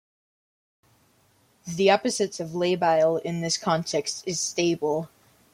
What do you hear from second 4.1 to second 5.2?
is "stable".